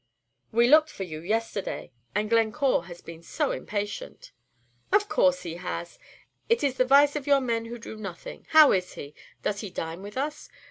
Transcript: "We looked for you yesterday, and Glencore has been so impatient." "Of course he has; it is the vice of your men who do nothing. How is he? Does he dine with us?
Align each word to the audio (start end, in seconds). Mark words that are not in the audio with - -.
"We 0.51 0.67
looked 0.67 0.89
for 0.89 1.03
you 1.03 1.21
yesterday, 1.21 1.91
and 2.15 2.27
Glencore 2.27 2.85
has 2.85 3.01
been 3.01 3.21
so 3.21 3.51
impatient." 3.51 4.31
"Of 4.91 5.07
course 5.07 5.43
he 5.43 5.57
has; 5.57 5.99
it 6.49 6.63
is 6.63 6.77
the 6.77 6.85
vice 6.85 7.15
of 7.15 7.27
your 7.27 7.39
men 7.39 7.65
who 7.65 7.77
do 7.77 7.95
nothing. 7.95 8.47
How 8.49 8.71
is 8.71 8.93
he? 8.93 9.13
Does 9.43 9.59
he 9.61 9.69
dine 9.69 10.01
with 10.01 10.17
us? 10.17 10.49